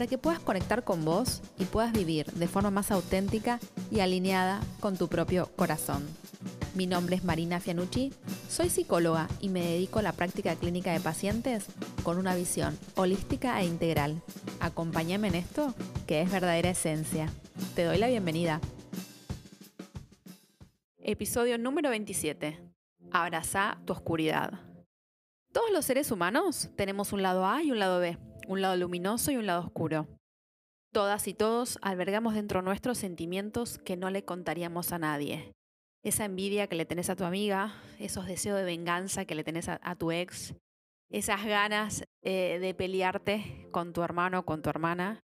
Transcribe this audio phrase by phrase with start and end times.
[0.00, 3.60] para que puedas conectar con vos y puedas vivir de forma más auténtica
[3.90, 6.08] y alineada con tu propio corazón.
[6.74, 8.10] Mi nombre es Marina Fianucci,
[8.48, 11.66] soy psicóloga y me dedico a la práctica clínica de pacientes
[12.02, 14.22] con una visión holística e integral.
[14.60, 15.74] Acompáñame en esto,
[16.06, 17.30] que es verdadera esencia.
[17.74, 18.58] Te doy la bienvenida.
[20.96, 22.58] Episodio número 27.
[23.12, 24.60] Abraza tu oscuridad.
[25.52, 28.16] Todos los seres humanos tenemos un lado A y un lado B,
[28.50, 30.08] un lado luminoso y un lado oscuro.
[30.92, 35.52] Todas y todos albergamos dentro nuestros sentimientos que no le contaríamos a nadie.
[36.02, 39.68] Esa envidia que le tenés a tu amiga, esos deseos de venganza que le tenés
[39.68, 40.56] a, tu ex,
[41.12, 45.20] esas ganas eh, de pelearte con tu hermano o con tu hermana,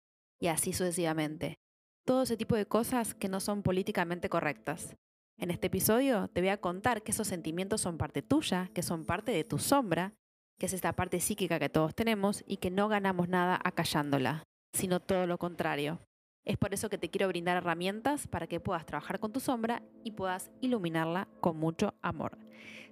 [0.41, 1.59] y así sucesivamente.
[2.07, 4.97] Todo ese tipo de cosas que no son políticamente correctas.
[5.37, 9.05] En este episodio te voy a contar que esos sentimientos son parte tuya, que son
[9.05, 10.15] parte de tu sombra,
[10.61, 14.45] que es esta parte psíquica que todos tenemos y que no ganamos nada acallándola,
[14.75, 16.01] sino todo lo contrario.
[16.45, 19.83] Es por eso que te quiero brindar herramientas para que puedas trabajar con tu sombra
[20.05, 22.37] y puedas iluminarla con mucho amor.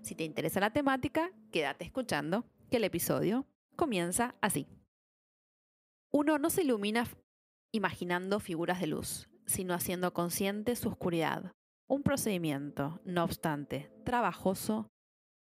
[0.01, 3.47] Si te interesa la temática, quédate escuchando, que el episodio
[3.77, 4.67] comienza así.
[6.11, 7.07] Uno no se ilumina
[7.71, 11.53] imaginando figuras de luz, sino haciendo consciente su oscuridad,
[11.87, 14.89] un procedimiento, no obstante, trabajoso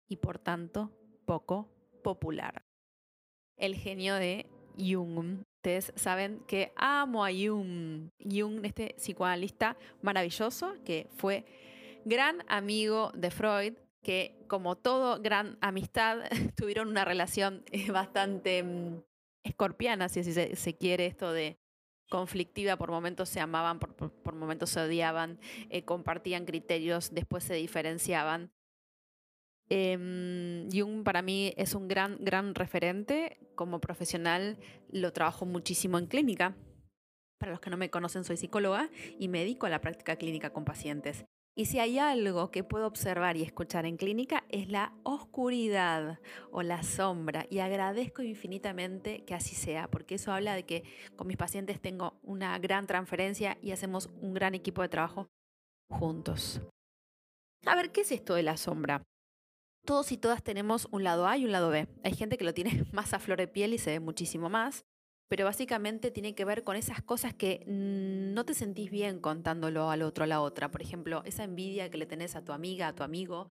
[0.06, 0.93] y por tanto
[1.25, 2.62] poco popular.
[3.56, 4.47] El genio de
[4.78, 5.42] Jung.
[5.59, 8.10] Ustedes saben que amo a Jung.
[8.19, 11.44] Jung, este psicoanalista maravilloso que fue
[12.04, 16.19] gran amigo de Freud, que como todo gran amistad
[16.56, 19.03] tuvieron una relación eh, bastante mm,
[19.44, 21.59] escorpiana, si se quiere, esto de
[22.09, 25.38] conflictiva, por momentos se amaban, por, momentos se odiaban,
[25.70, 28.50] eh, compartían criterios, después se diferenciaban.
[29.71, 33.39] Eh, Jung para mí es un gran, gran referente.
[33.55, 34.59] Como profesional
[34.91, 36.56] lo trabajo muchísimo en clínica.
[37.39, 40.51] Para los que no me conocen, soy psicóloga y me dedico a la práctica clínica
[40.51, 41.25] con pacientes.
[41.57, 46.21] Y si hay algo que puedo observar y escuchar en clínica es la oscuridad
[46.53, 47.47] o la sombra.
[47.51, 50.84] Y agradezco infinitamente que así sea, porque eso habla de que
[51.17, 55.27] con mis pacientes tengo una gran transferencia y hacemos un gran equipo de trabajo
[55.91, 56.61] juntos.
[57.67, 59.03] A ver, ¿qué es esto de la sombra?
[59.88, 61.88] Todos y todas tenemos un lado A y un lado B.
[62.04, 64.84] Hay gente que lo tiene más a flor de piel y se ve muchísimo más
[65.28, 70.00] pero básicamente tiene que ver con esas cosas que no te sentís bien contándolo al
[70.00, 70.71] otro, a la otra.
[70.71, 73.50] Por ejemplo, esa envidia que le tenés a tu amiga, a tu amigo,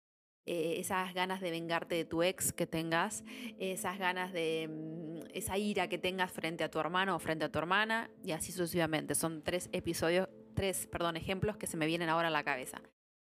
[0.47, 3.25] eh, esas ganas de vengarte de tu ex que tengas,
[3.59, 7.51] esas ganas de mm, esa ira que tengas frente a tu hermano o frente a
[7.51, 9.17] tu hermana, y así sucesivamente.
[9.17, 12.81] Son tres episodios, tres, perdón, ejemplos que se me vienen ahora a la cabeza.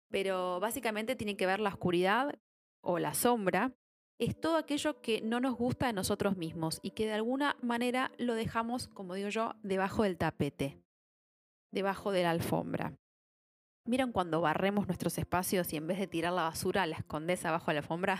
[0.09, 2.38] Pero básicamente tiene que ver la oscuridad
[2.85, 3.73] o la sombra
[4.18, 8.12] es todo aquello que no nos gusta de nosotros mismos y que de alguna manera
[8.18, 10.79] lo dejamos, como digo yo, debajo del tapete,
[11.73, 12.96] debajo de la alfombra.
[13.88, 17.68] ¿Miran cuando barremos nuestros espacios y en vez de tirar la basura la escondes abajo
[17.68, 18.19] de la alfombra?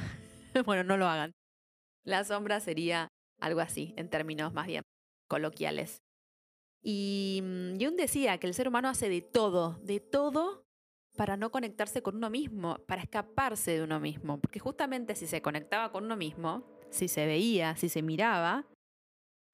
[0.66, 1.32] bueno, no lo hagan.
[2.04, 3.08] La sombra sería
[3.40, 4.84] algo así, en términos más bien
[5.28, 6.04] coloquiales.
[6.84, 10.65] Y mm, Jung decía que el ser humano hace de todo, de todo
[11.16, 14.40] para no conectarse con uno mismo, para escaparse de uno mismo.
[14.40, 18.66] Porque justamente si se conectaba con uno mismo, si se veía, si se miraba,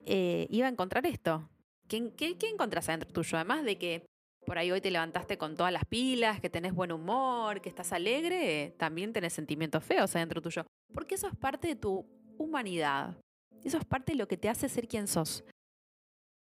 [0.06, 1.50] eh, iba a encontrar esto.
[1.88, 3.38] ¿Qué, qué, qué encontrás adentro tuyo?
[3.38, 4.06] Además de que
[4.46, 7.94] por ahí hoy te levantaste con todas las pilas, que tenés buen humor, que estás
[7.94, 10.66] alegre, también tenés sentimientos feos adentro tuyo.
[10.94, 12.06] Porque eso es parte de tu
[12.38, 13.18] humanidad.
[13.64, 15.44] Eso es parte de lo que te hace ser quien sos.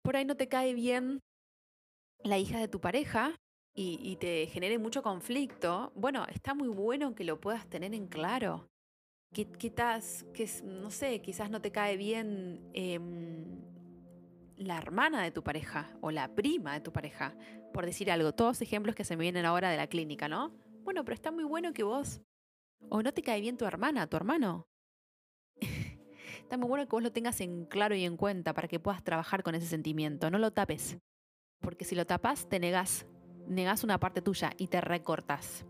[0.02, 1.20] Por ahí no te cae bien
[2.24, 3.36] la hija de tu pareja,
[3.78, 8.70] y, te genere mucho conflicto, bueno, está muy bueno que lo puedas tener en claro.
[9.34, 13.60] Quizás, que, no sé, quizás no te cae bien em,
[14.56, 17.36] la hermana de tu pareja o la prima de tu pareja,
[17.74, 18.32] por decir algo.
[18.32, 20.56] Todos ejemplos que se me vienen ahora de la clínica, ¿no?
[20.86, 22.22] Bueno, pero está muy bueno que vos...
[22.88, 24.70] O no te cae bien tu hermana, tu hermano.
[26.40, 29.04] está muy bueno que vos lo tengas en claro y en cuenta para que puedas
[29.04, 30.32] trabajar con ese sentimiento.
[30.32, 30.98] No lo tapes.
[31.60, 33.06] Porque si lo tapas, te negás
[33.48, 35.66] negas una parte tuya y te recortas.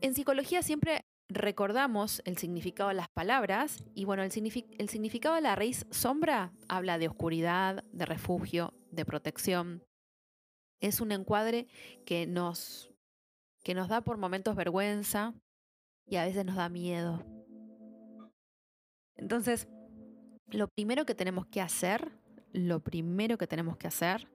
[0.00, 4.32] En psicología siempre recordamos el significado de las palabras y bueno, el,
[4.78, 9.84] el, significado de la raíz sombra habla de oscuridad, de refugio, de protección.
[10.80, 11.68] Es un encuadre
[12.04, 12.90] que nos,
[13.62, 15.34] que nos da por momentos vergüenza
[16.06, 17.24] y a veces nos da miedo.
[19.16, 19.68] Entonces,
[20.48, 22.10] lo primero que tenemos que hacer,
[22.52, 24.28] lo primero que tenemos que hacer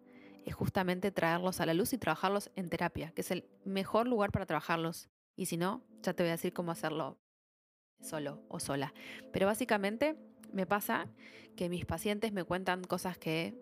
[0.46, 4.32] es justamente traerlos a la luz y trabajarlos en terapia, que es el mejor lugar
[4.32, 5.10] para trabajarlos.
[5.36, 7.18] Y si no, ya te voy a decir cómo hacerlo
[8.00, 8.94] solo o sola.
[9.34, 10.16] Pero básicamente
[10.54, 11.08] me pasa
[11.56, 13.56] que mis pacientes me cuentan cosas que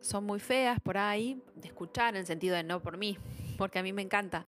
[0.00, 3.18] son muy feas por ahí, de escuchar en el sentido de no por mí,
[3.58, 4.46] porque a mí me encanta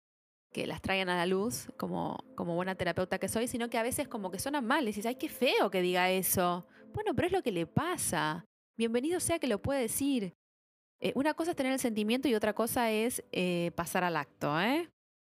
[0.51, 3.83] que las traigan a la luz como, como buena terapeuta que soy, sino que a
[3.83, 6.67] veces como que suenan mal y dices, ay, qué feo que diga eso.
[6.93, 8.45] Bueno, pero es lo que le pasa.
[8.75, 10.33] Bienvenido sea que lo puede decir.
[11.01, 14.59] Eh, una cosa es tener el sentimiento y otra cosa es eh, pasar al acto,
[14.59, 14.89] ¿eh?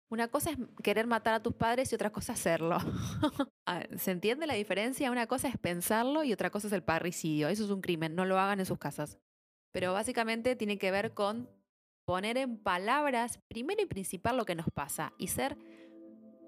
[0.10, 2.78] Una cosa es querer matar a tus padres y otra cosa hacerlo.
[3.70, 5.12] Ah, ¿Se entiende la diferencia?
[5.12, 7.50] Una cosa es pensarlo y otra cosa es el parricidio.
[7.50, 9.20] Eso es un crimen, no lo hagan en sus casas.
[9.74, 11.50] Pero básicamente tiene que ver con
[12.06, 15.58] poner en palabras, primero y principal, lo que nos pasa y ser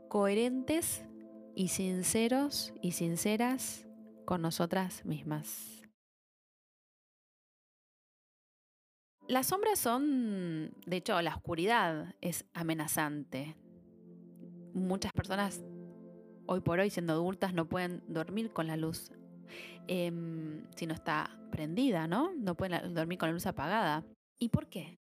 [0.08, 1.04] coherentes
[1.56, 3.86] y sinceros y sinceras
[4.24, 5.89] con nosotras mismas.
[9.30, 13.56] Las sombras son, de hecho, la oscuridad es amenazante.
[14.74, 15.62] Muchas personas
[16.48, 19.12] hoy por hoy, siendo adultas, no pueden dormir con la luz
[19.88, 22.34] em, si no está prendida, ¿no?
[22.38, 24.04] No pueden dormir con la luz apagada.
[24.40, 24.98] ¿Y por qué?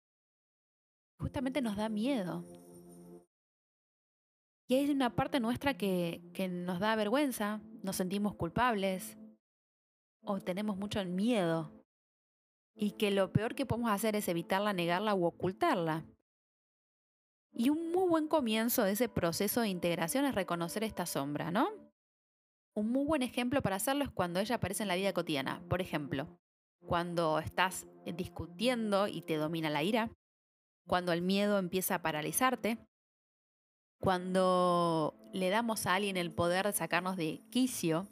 [1.19, 2.45] Justamente nos da miedo.
[4.69, 9.17] Y hay una parte nuestra que, que nos da vergüenza, nos sentimos culpables
[10.21, 11.82] o tenemos mucho miedo
[12.75, 16.05] y que lo peor que podemos hacer es evitarla, negarla u ocultarla.
[17.51, 21.69] Y un muy buen comienzo de ese proceso de integración es reconocer esta sombra, ¿no?
[22.75, 25.61] Un muy buen ejemplo para hacerlo es cuando ella aparece en la vida cotidiana.
[25.69, 26.27] Por ejemplo,
[26.87, 30.09] cuando estás discutiendo y te domina la ira,
[30.87, 32.79] cuando el miedo empieza a paralizarte,
[33.99, 38.07] cuando le damos a alguien el poder de sacarnos de quicio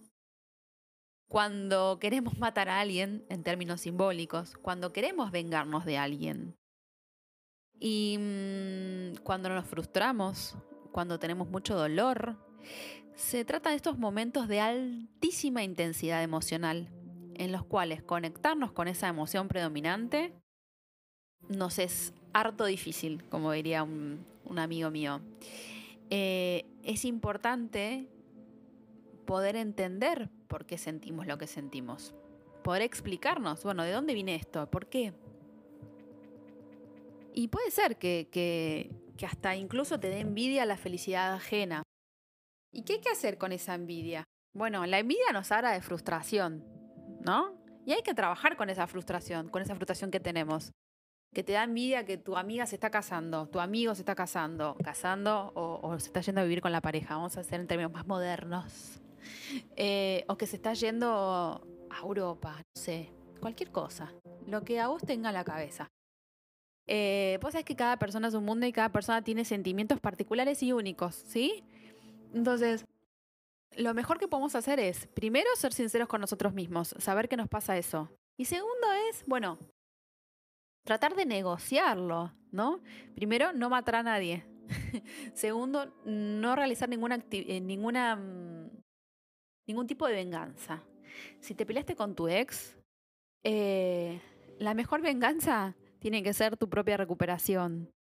[1.32, 6.58] cuando queremos matar a alguien, en términos simbólicos, cuando queremos vengarnos de alguien.
[7.80, 10.58] Y mm, cuando nos frustramos,
[10.92, 12.36] cuando tenemos mucho dolor,
[13.16, 16.90] se trata de estos momentos de altísima intensidad emocional,
[17.36, 20.34] en los cuales conectarnos con esa emoción predominante
[21.48, 24.26] nos es harto difícil, como diría un,
[24.58, 25.22] amigo mío.
[26.10, 28.10] Eh, es importante
[29.26, 32.14] poder entender por qué sentimos lo que sentimos.
[32.62, 34.70] Poder explicarnos, bueno, ¿de dónde viene esto?
[34.70, 35.14] ¿Por qué?
[37.34, 41.84] Y puede ser que, que, que hasta incluso te dé envidia la felicidad ajena.
[42.74, 44.26] ¿Y qué hay que hacer con esa envidia?
[44.54, 46.66] Bueno, la envidia nos habla de frustración,
[47.22, 47.56] ¿no?
[47.86, 50.72] Y hay que trabajar con esa frustración, con esa frustración que tenemos.
[51.34, 54.76] Que te da envidia que tu amiga se está casando, tu amigo se está casando,
[54.84, 57.16] casando o, o se está yendo a vivir con la pareja.
[57.16, 59.02] Vamos a hacer en términos más modernos.
[59.76, 61.08] Eh, o que se está yendo
[61.90, 63.10] a Europa, no sé,
[63.40, 64.14] cualquier cosa,
[64.48, 65.90] lo que a vos tenga en la cabeza.
[66.88, 70.62] Eh, vos sabés que cada persona es un mundo y cada persona tiene sentimientos particulares
[70.64, 71.64] y únicos, ¿sí?
[72.34, 72.86] Entonces,
[73.78, 77.48] lo mejor que podemos hacer es, primero, ser sinceros con nosotros mismos, saber que nos
[77.48, 78.10] pasa eso.
[78.38, 79.58] Y segundo es, bueno,
[80.84, 82.82] tratar de negociarlo, ¿no?
[83.16, 84.46] Primero, no matar a nadie.
[85.34, 88.61] segundo, no realizar ninguna, eh, ninguna mm,
[89.68, 90.84] ningún tipo de venganza.
[91.40, 92.78] Si te peleaste con tu ex,
[93.44, 94.20] eh,
[94.60, 97.92] la mejor venganza tiene que ser tu propia recuperación,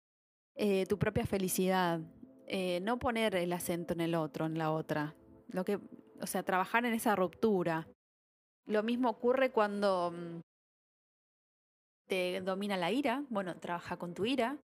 [0.56, 2.00] eh, tu propia felicidad.
[2.48, 5.16] Eh, no poner el acento en el otro, en la otra.
[5.48, 5.80] Lo que,
[6.20, 7.88] o sea, trabajar en esa ruptura.
[8.66, 10.42] Lo mismo ocurre cuando mm,
[12.08, 13.24] te domina la ira.
[13.30, 14.58] Bueno, trabaja con tu ira.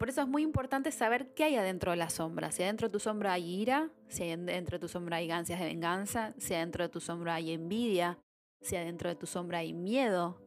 [0.00, 2.50] Por eso es muy importante saber qué hay adentro de la sombra.
[2.52, 5.66] Si adentro de tu sombra hay ira, si adentro de tu sombra hay ansias de
[5.66, 8.18] venganza, si adentro de tu sombra hay envidia,
[8.62, 10.40] si adentro de tu sombra hay miedo.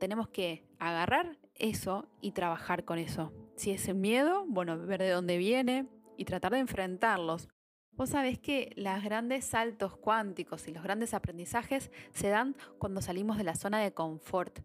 [0.00, 3.30] Tenemos que agarrar eso y trabajar con eso.
[3.56, 7.50] Si es miedo, bueno, ver de dónde viene y tratar de enfrentarlos.
[7.92, 13.36] Vos sabés que los grandes saltos cuánticos y los grandes aprendizajes se dan cuando salimos
[13.36, 14.60] de la zona de confort,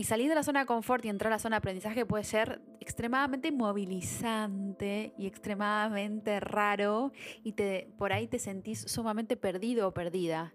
[0.00, 2.24] y salir de la zona de confort y entrar a la zona de aprendizaje puede
[2.24, 7.12] ser extremadamente movilizante y extremadamente raro
[7.44, 10.54] y te, por ahí te sentís sumamente perdido o perdida.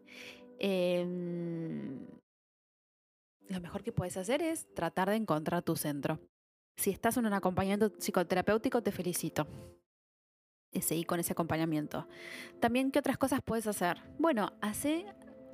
[0.57, 2.07] Em,
[3.47, 6.19] lo mejor que puedes hacer es tratar de encontrar tu centro.
[6.75, 9.45] Si estás en un acompañamiento psicoterapéutico, te felicito.
[10.81, 12.07] Seguí con ese acompañamiento.
[12.59, 14.01] También, ¿qué otras cosas puedes hacer?
[14.17, 15.05] Bueno, hace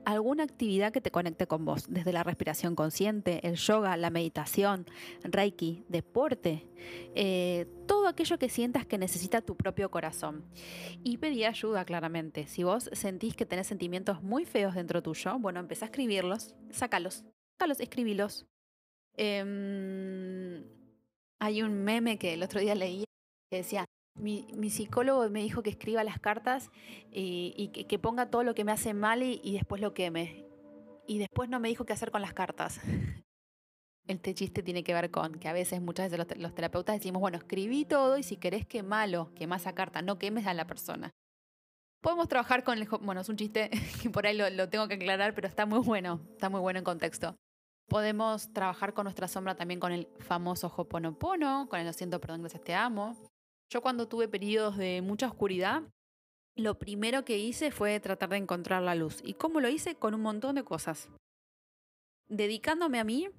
[0.05, 4.86] alguna actividad que te conecte con vos, desde la respiración consciente, el yoga, la meditación,
[5.24, 6.67] reiki, deporte,
[7.15, 10.46] eh, todo aquello que sientas que necesita tu propio corazón.
[11.03, 12.48] Y pedí ayuda claramente.
[12.48, 17.24] Si vos sentís que tenés sentimientos muy feos dentro tuyo, bueno, empezá a escribirlos, sácalos,
[17.58, 18.46] sácalos, escribilos.
[19.17, 20.63] Em,
[21.39, 23.03] hay un meme que el otro día leí
[23.50, 26.70] que decía, mi, psicólogo me dijo que escriba las cartas
[27.12, 30.46] y, que, ponga todo lo que me hace mal y, después lo queme.
[31.08, 32.80] Y después no me dijo qué hacer con las cartas.
[34.08, 37.38] Este chiste tiene que ver con que a veces, muchas veces los, terapeutas decimos, bueno,
[37.38, 41.12] escribí todo y si querés quemalo, quema esa carta, no quemes a la persona.
[42.01, 42.88] Podemos trabajar con el...
[42.88, 43.70] Bueno, es un chiste
[44.01, 46.80] que por ahí lo, lo tengo que aclarar, pero está muy bueno, está muy bueno
[46.80, 47.36] en contexto.
[47.88, 52.41] Podemos trabajar con nuestra sombra también con el famoso Hoponopono, con el lo siento, perdón,
[52.41, 53.15] gracias, te amo.
[53.72, 55.84] Yo cuando tuve periodos de mucha oscuridad,
[56.58, 59.22] lo primero que hice fue tratar de encontrar la luz.
[59.24, 59.96] ¿Y cómo lo hice?
[59.96, 61.10] Con un montón de cosas.
[62.28, 63.30] Dedicándome a mí,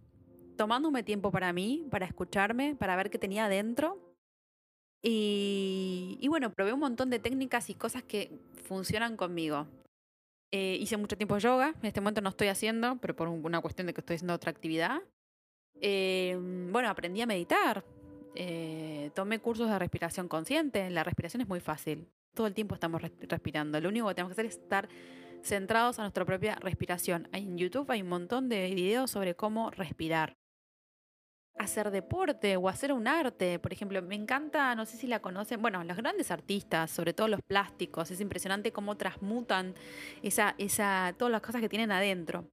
[0.57, 3.99] tomándome tiempo para mí, para escucharme, para ver qué tenía adentro.
[5.05, 9.67] Y, bueno, probé un montón de técnicas y cosas que funcionan conmigo.
[10.51, 13.87] Eh, hice mucho tiempo yoga, en este momento no estoy haciendo, pero por una cuestión
[13.87, 15.03] de que estoy haciendo otra actividad.
[15.81, 16.39] Eh,
[16.71, 17.85] bueno, aprendí a meditar,
[18.35, 20.89] eh, tomé cursos de respiración consciente.
[20.91, 22.09] La respiración es muy fácil.
[22.35, 23.81] Todo el tiempo estamos respirando.
[23.81, 24.89] Lo único que tenemos que hacer es estar
[25.43, 27.29] centrados a nuestra propia respiración.
[27.33, 30.37] En YouTube hay un montón de videos sobre cómo respirar.
[31.59, 35.61] Hacer deporte o hacer un arte, por ejemplo, me encanta, no sé si la conocen,
[35.61, 39.75] bueno, los grandes artistas, sobre todo los plásticos, es impresionante cómo transmutan
[40.23, 42.49] esa, esa, todas las cosas que tienen adentro.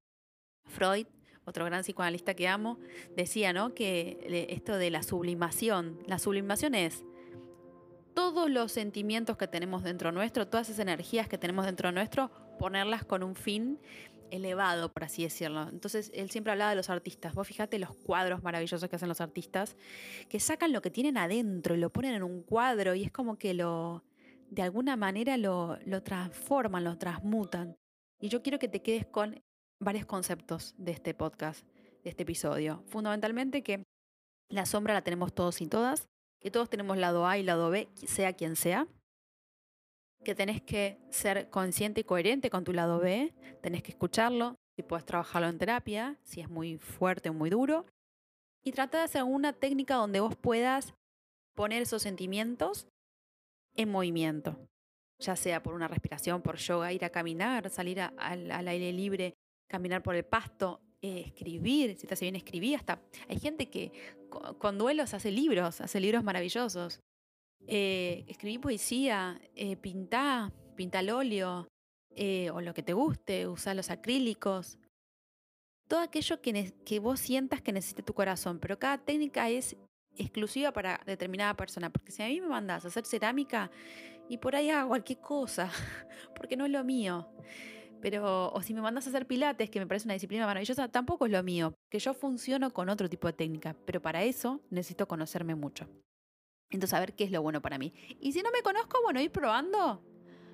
[0.66, 1.08] Freud
[1.50, 2.80] otro gran psicoanalista que amo,
[3.16, 3.74] decía, ¿no?
[3.74, 7.04] Que esto de la sublimación, la sublimación es
[8.14, 13.06] todos los sentimientos que tenemos dentro nuestro, todas esas energías que tenemos dentro nuestro, ponerlas
[13.06, 13.80] con un fin
[14.32, 15.68] elevado, por así decirlo.
[15.70, 17.34] Entonces, él siempre hablaba de los artistas.
[17.34, 19.76] Vos fíjate los cuadros maravillosos que hacen los artistas,
[20.28, 23.38] que sacan lo que tienen adentro y lo ponen en un cuadro y es como
[23.38, 24.04] que lo,
[24.50, 27.78] de alguna manera lo, lo transforman, lo transmutan.
[28.20, 29.42] Y yo quiero que te quedes con
[29.80, 31.66] varios conceptos de este podcast,
[32.04, 32.84] de este episodio.
[32.88, 33.84] Fundamentalmente que
[34.50, 36.08] la sombra la tenemos todos y todas,
[36.42, 38.88] que todos tenemos lado A y lado B, sea quien sea,
[40.24, 44.84] que tenés que ser consciente y coherente con tu lado B, tenés que escucharlo, si
[44.84, 47.86] puedes trabajarlo en terapia, si es muy fuerte o muy duro,
[48.64, 50.94] y trata de hacer una técnica donde vos puedas
[51.56, 52.88] poner esos sentimientos
[53.76, 54.58] en movimiento,
[55.20, 59.36] ya sea por una respiración, por yoga, ir a caminar, salir al aire libre,
[59.70, 63.94] caminar por el pasto, eh, escribir, si te hace bien escribir, hasta hay gente que
[64.58, 67.00] con, duelos hace libros, hace libros maravillosos.
[67.68, 71.68] Eh, escribí poesía, eh, pintá, pinta al óleo,
[72.12, 74.78] eh, o lo que te guste, usa los acrílicos.
[75.88, 79.76] Todo aquello que, que vos sientas que necesite tu corazón, pero cada técnica es
[80.16, 83.72] exclusiva para determinada persona, porque si a mí me mandas a hacer cerámica
[84.28, 85.72] y por ahí hago cualquier cosa,
[86.36, 87.28] porque no es lo mío.
[88.02, 91.26] Pero, o si me mandas a hacer pilates, que me parece una disciplina maravillosa, tampoco
[91.26, 95.08] es lo mío, que yo funciono con otro tipo de técnica, pero para eso necesito
[95.08, 95.88] conocerme mucho.
[96.70, 97.94] Entonces, a ver qué es lo bueno para mí.
[98.20, 100.02] Y si no me conozco, bueno, ir probando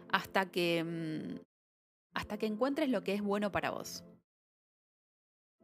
[0.10, 1.40] hasta que, mm,
[2.14, 4.04] hasta que encuentres lo que es bueno para vos.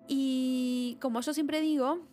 [0.07, 2.05] Y como yo siempre digo,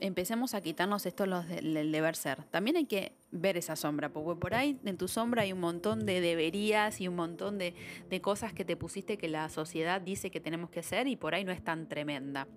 [0.00, 2.44] empecemos a quitarnos esto los del deber ser.
[2.44, 6.06] También hay que ver esa sombra, porque por ahí en tu sombra hay un montón
[6.06, 7.74] de deberías y un montón de,
[8.08, 11.34] de cosas que te pusiste que la sociedad dice que tenemos que hacer y por
[11.34, 12.48] ahí no es tan tremenda.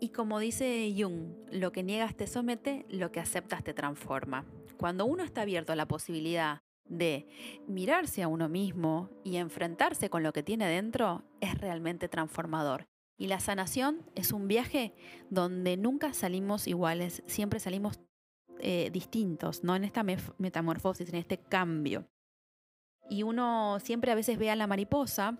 [0.00, 4.44] Y como dice Jung, lo que niegas te somete, lo que aceptas te transforma.
[4.76, 7.26] Cuando uno está abierto a la posibilidad de
[7.66, 12.86] mirarse a uno mismo y enfrentarse con lo que tiene dentro, es realmente transformador.
[13.16, 14.94] Y la sanación es un viaje
[15.30, 18.00] donde nunca salimos iguales, siempre salimos
[18.60, 19.76] eh, distintos, ¿no?
[19.76, 20.04] En esta
[20.38, 22.06] metamorfosis, en este cambio.
[23.08, 25.38] Y uno siempre a veces ve a la mariposa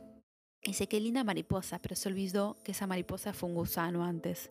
[0.62, 4.50] y dice, qué linda mariposa, pero se olvidó que esa mariposa fue un gusano antes.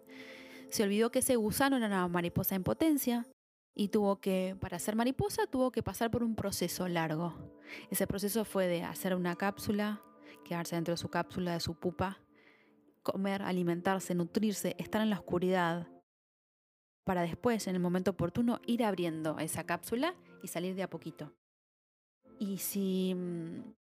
[0.69, 3.27] Se olvidó que ese gusano era una mariposa en potencia
[3.75, 7.33] y tuvo que, para ser mariposa, tuvo que pasar por un proceso largo.
[7.89, 10.01] Ese proceso fue de hacer una cápsula,
[10.45, 12.19] quedarse dentro de su cápsula, de su pupa,
[13.03, 15.87] comer, alimentarse, nutrirse, estar en la oscuridad,
[17.03, 21.33] para después, en el momento oportuno, ir abriendo esa cápsula y salir de a poquito.
[22.39, 23.73] Y si mm,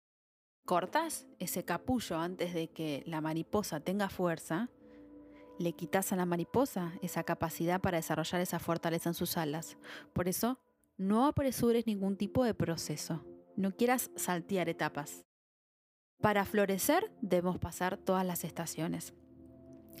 [0.65, 4.69] cortas ese capullo antes de que la mariposa tenga fuerza,
[5.57, 9.77] le quitas a la mariposa esa capacidad para desarrollar esa fortaleza en sus alas.
[10.11, 10.59] Por eso,
[10.97, 13.23] no apresures ningún tipo de proceso.
[13.55, 15.23] No quieras saltear etapas.
[16.23, 19.13] Para florecer debemos pasar todas las estaciones.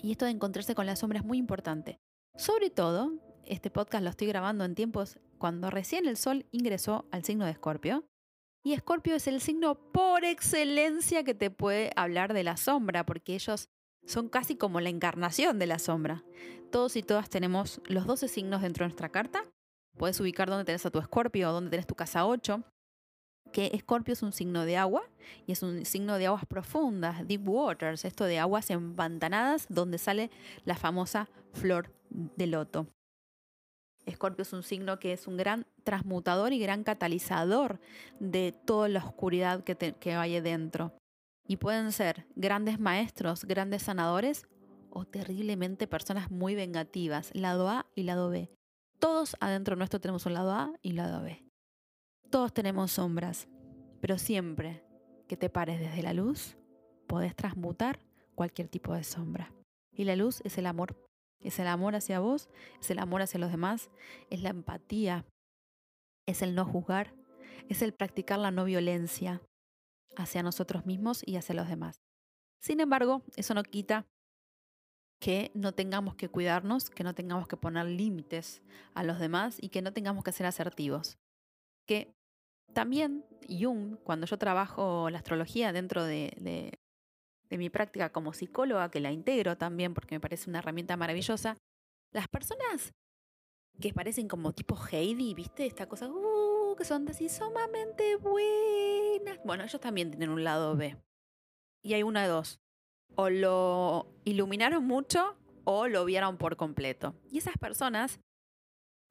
[0.01, 1.99] Y esto de encontrarse con la sombra es muy importante.
[2.37, 3.11] Sobre todo,
[3.43, 7.51] este podcast lo estoy grabando en tiempos cuando recién el Sol ingresó al signo de
[7.51, 8.05] Escorpio.
[8.63, 13.35] Y Escorpio es el signo por excelencia que te puede hablar de la sombra, porque
[13.35, 13.67] ellos
[14.05, 16.23] son casi como la encarnación de la sombra.
[16.71, 19.43] Todos y todas tenemos los 12 signos dentro de nuestra carta.
[19.97, 22.63] Puedes ubicar dónde tenés a tu Escorpio dónde tenés tu casa 8
[23.53, 25.03] que Escorpio es un signo de agua
[25.47, 30.29] y es un signo de aguas profundas, deep waters, esto de aguas empantanadas donde sale
[30.65, 32.87] la famosa flor de loto.
[34.05, 37.79] Escorpio es un signo que es un gran transmutador y gran catalizador
[38.19, 40.91] de toda la oscuridad que, hay dentro.
[41.47, 44.45] Y pueden ser grandes maestros, grandes sanadores
[44.89, 48.49] o terriblemente personas muy vengativas, lado A y lado B.
[48.99, 51.42] Todos adentro nuestro tenemos un lado A y lado B.
[52.33, 53.47] Todos tenemos sombras,
[54.01, 54.83] pero siempre
[55.27, 56.57] que te pares desde la luz,
[57.05, 57.99] podés transmutar
[58.33, 59.53] cualquier tipo de sombra.
[59.91, 60.97] Y la luz es el amor.
[61.39, 62.49] Es el amor hacia vos,
[62.81, 63.91] es el amor hacia los demás,
[64.31, 65.27] es la empatía,
[66.25, 67.13] es el no juzgar,
[67.69, 69.39] es el practicar la no violencia
[70.15, 72.01] hacia nosotros mismos y hacia los demás.
[72.59, 74.07] Sin embargo, eso no quita
[75.21, 78.63] que no tengamos que cuidarnos, que no tengamos que poner límites
[78.95, 81.19] a los demás y que no tengamos que ser asertivos.
[81.85, 82.15] Que
[82.73, 86.77] también Jung, cuando yo trabajo la astrología dentro de,
[87.49, 91.57] mi práctica como psicóloga, que la integro también porque me parece una herramienta maravillosa,
[92.11, 92.93] las personas
[93.79, 95.65] que parecen como tipo Heidi, ¿viste?
[95.65, 99.39] Esta cosa, uh, que son así sumamente buenas.
[99.43, 100.95] Bueno, ellos también tienen un lado B.
[101.83, 102.59] Y hay una de dos.
[103.15, 107.15] O lo iluminaron mucho o lo vieron por completo.
[107.31, 108.19] Y esas personas,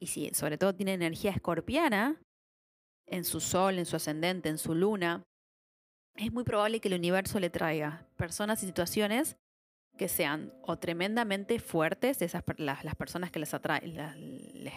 [0.00, 2.20] y si sobre todo tienen energía escorpiana,
[3.12, 5.22] en su sol, en su ascendente, en su luna,
[6.16, 9.36] es muy probable que el universo le traiga personas y situaciones
[9.98, 13.94] que sean o tremendamente fuertes, esas, las, personas que les atraen,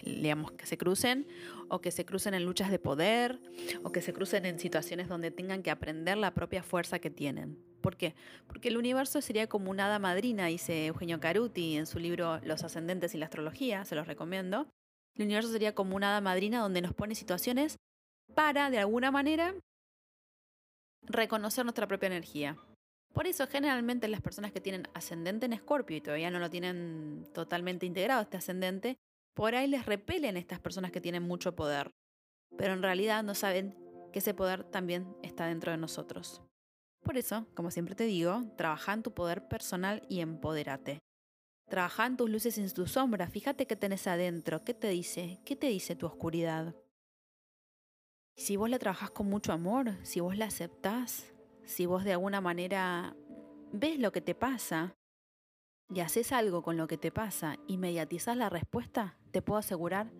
[0.03, 1.25] digamos, que se crucen,
[1.69, 3.39] o que se crucen en luchas de poder,
[3.83, 7.57] o que se crucen en situaciones donde tengan que aprender la propia fuerza que tienen.
[7.79, 8.15] ¿Por qué?
[8.47, 12.63] Porque el universo sería como una hada madrina, dice Eugenio Caruti en su libro Los
[12.63, 14.67] ascendentes y la astrología, se los recomiendo.
[15.15, 17.77] El universo sería como una hada madrina donde nos pone situaciones
[18.33, 19.55] para, de alguna manera,
[21.03, 22.57] reconocer nuestra propia energía.
[23.13, 27.25] Por eso, generalmente las personas que tienen ascendente en Escorpio y todavía no lo tienen
[27.33, 28.97] totalmente integrado este ascendente,
[29.33, 31.91] por ahí les repelen estas personas que tienen mucho poder.
[32.57, 33.77] Pero en realidad no saben
[34.11, 36.41] que ese poder también está dentro de nosotros.
[37.03, 40.99] Por eso, como siempre te digo, trabaja en tu poder personal y empodérate.
[41.69, 43.31] Trabaja en tus luces y en tus sombras.
[43.31, 44.63] Fíjate qué tenés adentro.
[44.63, 45.39] ¿Qué te dice?
[45.45, 46.75] ¿Qué te dice tu oscuridad?
[48.37, 52.41] Si vos la trabajás con mucho amor, si vos la aceptás, si vos de alguna
[52.41, 53.15] manera
[53.71, 54.93] ves lo que te pasa
[55.93, 60.11] y haces algo con lo que te pasa, inmediatizás la respuesta, te puedo asegurar,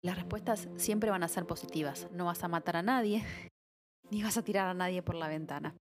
[0.00, 2.08] las respuestas siempre van a ser positivas.
[2.12, 3.22] No vas a matar a nadie,
[4.10, 5.74] ni vas a tirar a nadie por la ventana.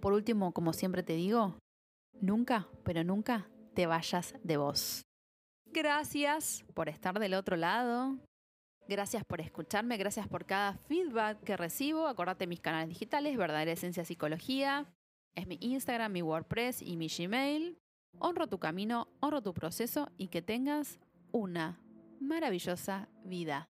[0.00, 1.58] Por último, como siempre te digo,
[2.20, 5.02] nunca, pero nunca te vayas de vos.
[5.66, 8.16] Gracias por estar del otro lado.
[8.88, 12.06] Gracias por escucharme, gracias por cada feedback que recibo.
[12.06, 14.86] Acordate mis canales digitales, Verdadera Esencia Psicología.
[15.34, 17.78] Es mi Instagram, mi WordPress y mi Gmail.
[18.18, 21.00] Honro tu camino, honro tu proceso y que tengas
[21.32, 21.80] una
[22.20, 23.64] maravillosa vida.